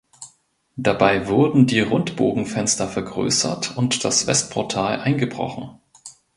[0.77, 5.79] Dabei wurden die Rundbogenfenster vergrößert und das Westportal eingebrochen.